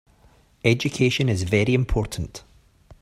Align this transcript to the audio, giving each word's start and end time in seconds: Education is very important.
Education 0.65 1.29
is 1.29 1.43
very 1.43 1.75
important. 1.75 2.43